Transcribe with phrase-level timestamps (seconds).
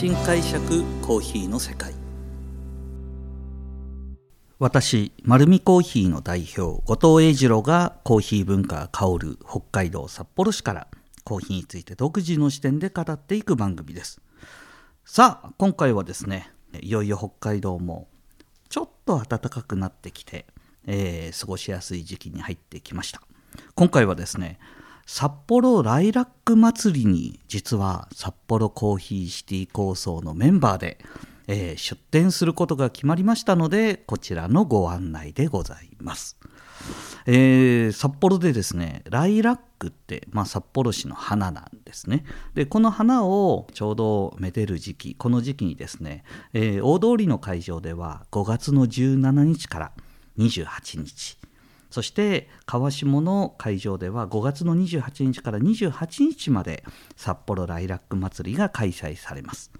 [0.00, 1.92] 新解釈コーヒーの世界。
[4.58, 10.88] 私丸見コーヒーの代表後藤英二郎がコーヒー文化が香る北海道札幌市から
[11.22, 14.22] コーヒーについて独自の視点で語っていく番組です。
[15.04, 18.08] さあ今回はですねいよいよ北海道も
[18.70, 20.46] ちょっと暖かくなってきて、
[20.86, 23.20] えー、過ごしやすい時期に入ってきました。
[23.74, 24.58] 今回はですね
[25.12, 30.98] 札幌ライラック祭りに実は札幌コーヒーシティ構想のメンバーで、
[31.48, 36.38] えー、出店することが決まりましたのでこちらのご案内でございます。
[37.26, 46.22] えー、札幌でですねライラックって、まあ、札幌市の花なんですねでこの花をちょうどめでる時期この時期にですね、
[46.54, 49.92] えー、大通りの会場では5月の17日から
[50.38, 51.39] 28日
[51.90, 56.84] そして川下の会場では5月の28日から28日まで
[57.16, 59.72] 札幌ライラック祭りが開催されます。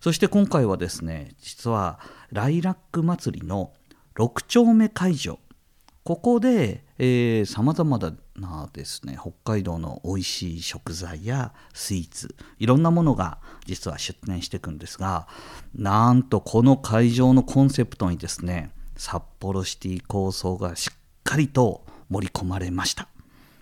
[0.00, 2.00] そして今回はですね実は
[2.32, 3.72] ライラック祭りの
[4.14, 5.38] 6丁目会場。
[6.02, 6.84] ここで
[7.46, 7.98] さまざま
[8.34, 15.28] なですね北海道の美味しい食材やスイーツいろんなものが実は出店していくんですが
[15.74, 20.99] なんとこの会場のコンセプトにですね札幌シティ構想がしっ
[21.30, 23.08] かりと盛り込まれました。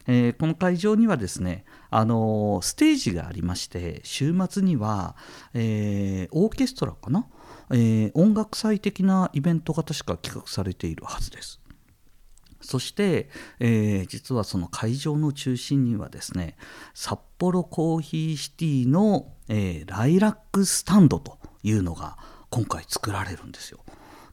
[0.06, 5.16] えー、この会場にはですね、あのー、ステージがありまして週末には、
[5.52, 7.26] えー、オーケストラかな、
[7.70, 11.60] え音楽祭的なイベントが確か企画されているはずです。
[12.62, 13.28] そして、
[13.60, 16.56] え実はその会場の中心にはですね
[16.94, 22.16] 札幌コーヒーシティの、えライラックスタンドというのが
[22.48, 23.80] 今回作られるんですよ。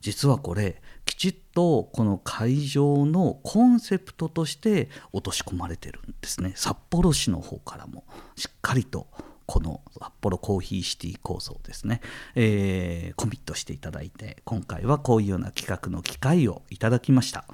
[0.00, 6.52] 実はこれきちっとこの会場のコンセプトとして落とし込まれてるんですね。
[6.56, 8.04] 札幌市の方からも
[8.36, 9.06] しっかりと
[9.46, 12.00] この札幌コーヒーシティ構想ですね、
[12.34, 17.44] えー、コミットしていただいて今回はこういうような企画の機会をいただきました。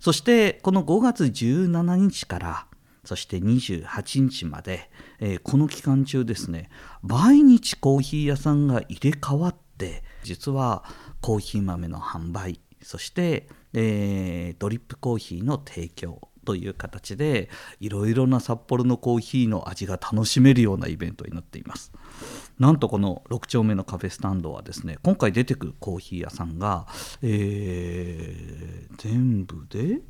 [0.00, 2.66] そしてこの5月17日から
[3.04, 6.68] そして28日まで、えー、この期間中ですね
[7.02, 10.84] 毎日コーヒー屋さんが入れ替わって実は
[11.20, 17.48] コーヒー豆の販売そして、えー、ドリップコーヒーの提供という形で
[17.80, 21.92] いろいろな札幌のコーヒーの味が楽しめるようなイベントになっています。
[22.58, 26.86] なんとこの6丁目のカフェスタンドはですね今回出てくるコーヒー屋さんが、
[27.22, 30.00] えー、全部で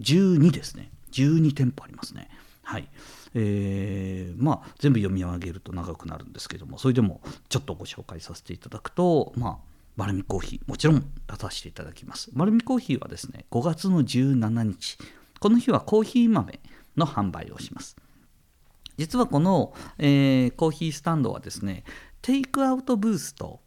[0.00, 0.90] 12ですね。
[1.12, 2.28] 12店舗ありますね。
[2.62, 2.88] はい。
[3.34, 12.30] えー、まあ全部読み上げると長くなるんですけどもそれでもちょっとご紹介させていただくとまあ丸るコーヒーもちろん出させていただきます。
[12.32, 14.98] 丸るコーヒーはですね5月の17日
[15.40, 16.60] この日はコーヒー豆
[16.96, 17.96] の販売をします。
[18.96, 21.84] 実はこの、えー、コーヒースタンドはですね
[22.22, 23.60] テイクアウトブースと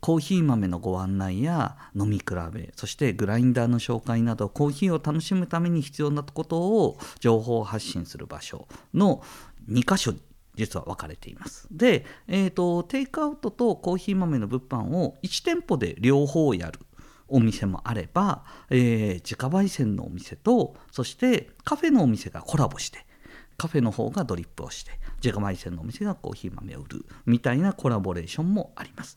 [0.00, 9.22] コーヒー豆のご案内や飲み比べそしてグラインダーの紹介などコーヒーを楽しむために必要なことを情報発信する場所の
[9.70, 10.14] 2箇所
[10.60, 11.66] 実は分かれています。
[11.70, 16.80] で、えーと、テイクアウトとコーヒー豆の物販を1店舗で両方やる
[17.28, 23.06] お店もあれば、えー、自家焙煎のお店とそしてカフェのお店がコラボして
[23.56, 29.16] カフェの方がドリップをして自家焙煎のお店がコーヒー豆を売るみたいなコラボレーションもあります。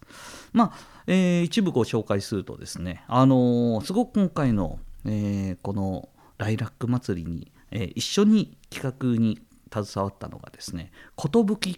[0.54, 9.42] まあ、えー、一部ご紹介するとですね、あのー、すごく今回の、えー、このライラック祭りに、え一緒に企画に
[9.74, 11.30] 携わったのがですね寿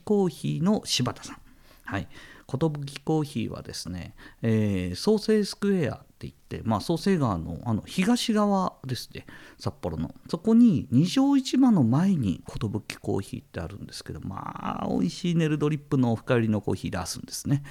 [0.03, 1.37] コーヒーの柴田さん。
[1.85, 2.07] はい。
[2.47, 2.59] 寿
[3.03, 4.13] コーヒーはですね、
[4.43, 9.25] えー、創生スクエアって言って、まあ、創生川のあの東側ですね
[9.57, 10.13] 札幌の。
[10.29, 12.69] そこに二条市場の前に寿
[12.99, 17.63] コーヒーってあるんですけどまあ美味しいネルドリップの深入りのコーヒー出すんですね。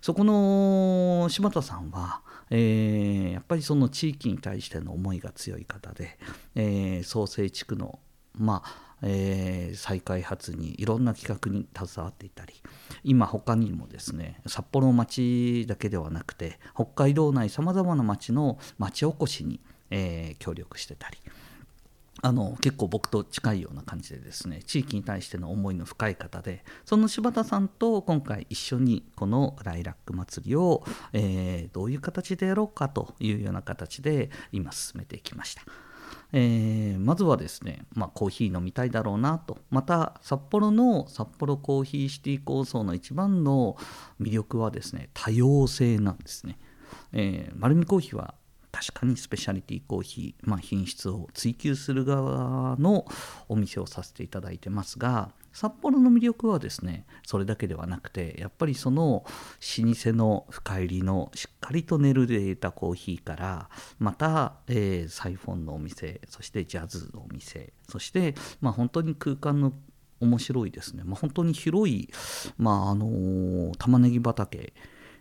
[0.00, 6.18] そこの柴田さんはえー、やっぱりその地域に対しての思いが強い方で、
[6.54, 7.98] えー、創生地区の
[8.34, 12.54] まあえー、再開発にいろんな企画に携わっていたり
[13.04, 19.60] 今他にもですね札幌の町だけではなくて北海道内さまざまな町の町おこしに、
[19.90, 21.18] えー、協力してたり
[22.22, 30.82] あの結構僕と近いような感じでですね地域に対しての思いの深い方でその柴田さんと今回一緒にこのライラック祭りを、
[31.12, 35.62] えー、どういう形でやろうかというような形で今進めていきました。
[36.32, 39.58] えー、まずはですね、まあ、コーヒー飲みたいだろうなと。
[39.70, 43.76] また札幌の札幌コーヒーシティ構想の一番の
[44.20, 46.58] 魅力はですね多様性なんですね、
[47.12, 48.34] えー、丸見コーヒーは
[48.72, 53.06] 確かにスペシャリティコーヒー、まあ、品質を追求する側の
[53.48, 69.72] お店をさせていただいてますが札幌の魅力はですねそれだけではなくてやっぱりその老舗の深入りのしっかりと練るでいたコーヒーからまた、えー、サイフォンのお店そしてジャズのお店そして、まあ、本当に空間の
[70.20, 72.10] 面白いですね、まあ、本当に広い、
[72.58, 74.74] まああのー、玉ねぎ畑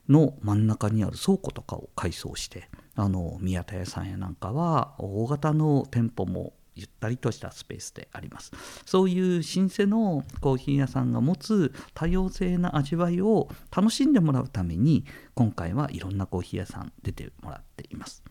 [0.09, 8.51] の真ん中にある倉庫とかを改装してあの宮田屋さんやなんかは大型の店舗もゆったりとしたスペースであります。
[8.85, 18.23] そういう老舗のコーヒー屋さんが持つ多様性な味わいを楽しんでもらうために今回はいろんなコーヒー屋さん出てもらっています。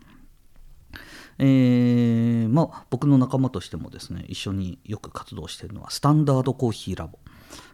[1.38, 7.18] えー、まあ、僕の仲間としてもですね一緒によく活動しているのはスタンダードコーヒーラボ、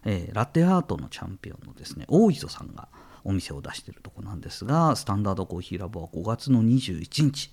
[0.05, 2.89] えー、ラテアートのチャンピオンのですね大磯さんが
[3.25, 7.53] お店を出しているとこなんですがスタンダードコーヒーラボは5月の21日、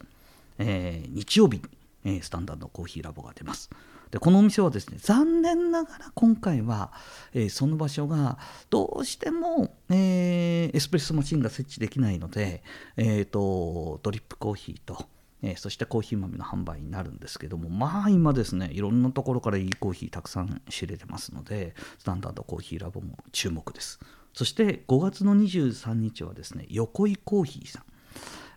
[0.59, 1.61] えー、日曜日
[2.03, 3.69] えスタンダードコーヒーラボが出ます。
[4.11, 6.91] でこのお店はですね残念ながら今回は、
[7.33, 8.37] えー、その場所が
[8.69, 12.63] どうしても、えー、エスプレッソマシンが設置できないので、
[12.95, 15.05] えーと、ドリップコーヒーと、
[15.41, 23.99] えー、そしてコーヒー豆の販売になるんですけどもまあ今ですねいろんなところからいいコーヒーたくさん仕入れてますのでスタンダードコーヒーラボも注目です
[24.33, 27.83] そして5月の23日はですね横井コーヒーさん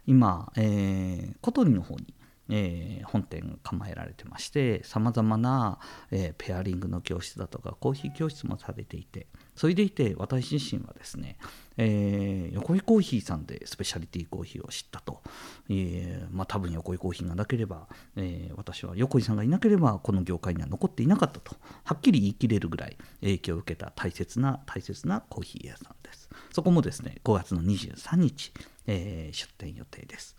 [0.06, 2.14] 今、えー、小鳥の方に
[2.50, 5.78] えー、本店構えられてましてさまざまな、
[6.10, 11.36] えー、ペアリングの教室だとかコーヒー教室もされていてそれでいて私自身はですね、
[11.76, 15.22] えー、横井コーヒーさんでスペシャリティコーヒーを知ったと、
[15.68, 17.86] えー、まあ、多分横井コーヒーがなければ、
[18.16, 21.56] え、私は横井さんがいなければこの業界には残っていなかったと。
[21.84, 26.30] はっきり言い切れるぐらい影響を受けた大切な大切なコーヒー屋さんです。
[26.52, 28.52] そこもですね5月の23日、
[28.86, 30.36] え出店予定です。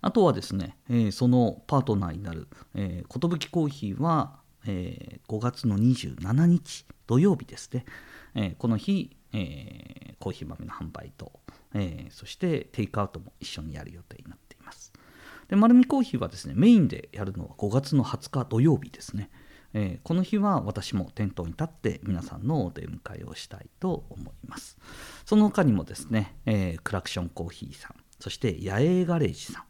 [0.00, 7.84] あとはですね、えー、そのパートナーになる、えー、寿コーヒーは、えー、5月の27日土曜日ですね、
[8.34, 11.32] えー、この日、えー、コーヒー豆の販売と、
[11.74, 14.92] え、そしてテイクアウトも一緒にやる予定になっています。
[15.48, 19.30] で丸見コーヒーはですねメインでやるのは5月の20日土曜日ですね、
[19.74, 24.78] え、この日は私も店頭に立って皆さんのお出迎えをしたいと思います。
[25.24, 29.64] その他にもですね、え、クラクションコーヒーさんそして野営ガレージさん。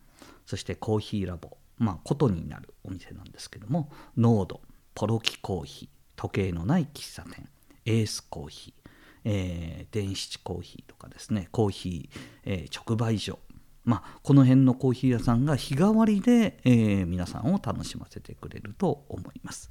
[0.44, 1.56] そしてコーヒーラボ。
[1.78, 4.60] まあことになるお店なんですけどもノード
[4.94, 5.88] ポロキコーヒー。
[6.16, 7.48] 時計のない喫茶店。
[7.86, 8.90] エースコーヒー、
[9.24, 11.48] えー、電子コーヒーとかですね。
[11.50, 13.38] コーヒー、えー、直売所。
[13.84, 19.70] まあ、この辺のコーヒー屋さんが日替わりで、えー、皆さんを楽しませてくれると思います。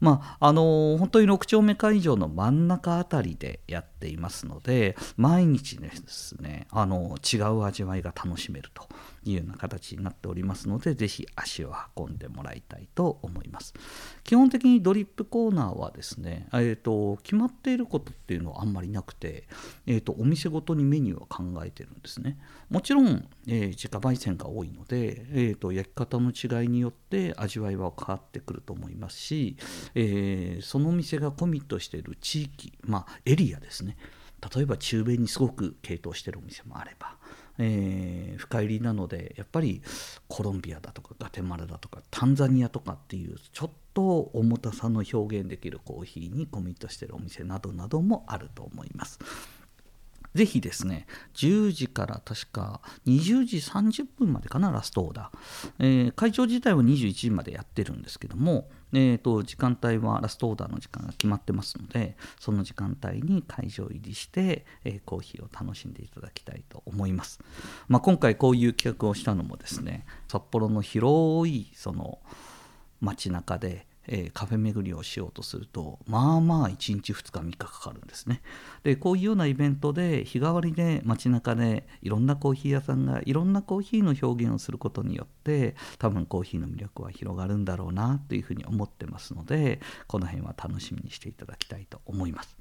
[0.00, 8.88] まああの、本当に6丁目会場の真ん中あたりでやっていますので毎日ですね、あの、違う味わいが楽しめると。
[9.30, 13.74] いうような形になっておりますのでぜひ足を運んでもらいたいと思います。
[14.24, 19.44] 基本的にドリップコーナーはですね、えーと、決まっていることっていうのはあんまりなくて、
[19.86, 22.38] えーと、お店ごとにメニューは考えてるんですね。
[22.70, 29.56] もちろん、えー、自家焙煎が多いので、えーと、焼き方の違いによって味わいは変わってくると思いますし、
[29.94, 33.96] えー、そのお店がコミットしている地域まあエリアですね。
[34.54, 37.16] 例えば中米にすごく傾倒してるお店もあれば
[37.58, 39.82] えー、深入りなのでやっぱり
[40.28, 49.18] コロンビアだとかガテマラだとかタンザニアとかっていうちょっと重たさの表現できるコーヒーにコミットしてるお店などなどもあると思います。
[50.36, 55.38] ぜひですね、10時から確か20時30分までかな、ラストオーダー。
[55.78, 67.40] えー、会場自体は21時までやってるんですけども、えーと、時間帯はラストオーダーの時間が決まってますので、その時間帯に会場入りして、えー、コーヒーを楽しんでいただきたいと思います。
[67.88, 72.18] まあ、今回こういう企画をしたのもですね、札幌の広いその
[73.00, 78.42] 街中で、えー、カフェ巡りをしようとするとまあまあ1日2日3日かかるんですね。
[78.82, 92.56] でこういうようなイベントで日替わりで街中でいろんなコーヒー屋さんがいろんなコーヒーの表現をすることによって多分コーヒーの魅力は広がるんだろうなというふうに思ってますのでこの辺は楽しみにしていただきたいと思います。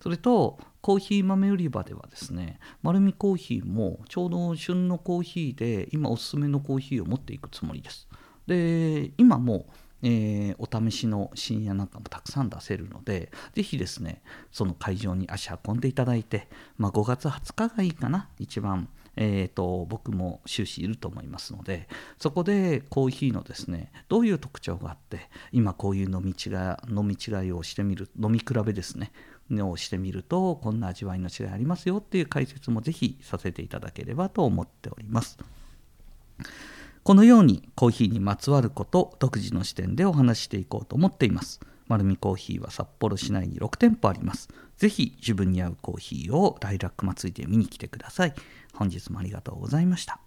[0.00, 8.06] それとコーヒー豆売り場ではですね丸見コーヒーもちょうど旬のコーヒーで今おすすめのコーヒーを持っていくつもりです。
[8.46, 9.66] で今も
[10.06, 16.46] えー、お試しの深夜なんかもたくさん出せるので、ぜひですね、その会場に足運んでいただいて、
[16.76, 18.88] まあ、5月20日がいいかな、一番。
[19.16, 21.86] えーと、僕も終始いると思いますので
[22.18, 26.52] そこでコーヒーのですねどういう特徴があって今こういう飲み違い
[26.92, 29.12] 飲み違いをしてみる飲み比べですね
[29.52, 35.38] をしてみるとこんな味わいの違いありますよっていう解説もぜひさせていただければと思っております。
[37.04, 41.60] このようにコーヒーにまつわること独自の視点でお話していこうと思っています。
[41.86, 44.48] 丸見コーヒーは札幌市内に6店舗あります。
[44.78, 48.34] ぜひ自分に合うコーヒーをライラック祭りで見に来てください。
[48.72, 50.18] 本日もありがとうございました。